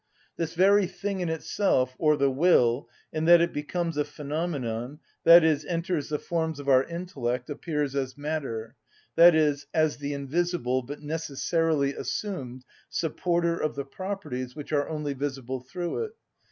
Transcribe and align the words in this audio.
This 0.35 0.55
very 0.55 0.87
thing 0.87 1.19
in 1.19 1.29
itself, 1.29 1.95
or 1.99 2.17
the 2.17 2.31
will, 2.31 2.89
in 3.13 3.25
that 3.25 3.39
it 3.39 3.53
becomes 3.53 3.97
a 3.97 4.03
phenomenon, 4.03 4.97
i.e., 5.27 5.57
enters 5.69 6.09
the 6.09 6.17
forms 6.17 6.59
of 6.59 6.67
our 6.67 6.83
intellect, 6.85 7.51
appears 7.51 7.95
as 7.95 8.17
matter, 8.17 8.73
i.e., 9.15 9.55
as 9.75 9.97
the 9.97 10.13
invisible 10.13 10.81
but 10.81 11.03
necessarily 11.03 11.93
assumed 11.93 12.65
supporter 12.89 13.55
of 13.59 13.75
the 13.75 13.85
properties 13.85 14.55
which 14.55 14.73
are 14.73 14.89
only 14.89 15.13
visible 15.13 15.59
through 15.59 16.05
it. 16.05 16.11